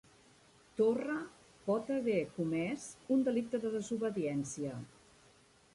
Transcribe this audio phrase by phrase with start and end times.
[0.79, 1.17] Torra
[1.67, 4.77] pot haver comès un delicte de desobediència